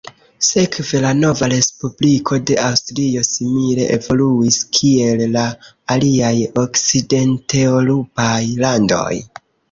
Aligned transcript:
Sekve 0.45 0.99
la 1.01 1.09
nova 1.15 1.47
respubliko 1.49 2.37
de 2.51 2.55
Aŭstrio 2.67 3.21
simile 3.27 3.85
evoluis 3.97 4.57
kiel 4.77 5.21
la 5.35 5.43
aliaj 5.97 6.31
okcidenteŭropaj 6.63 8.41
landoj. 8.65 9.13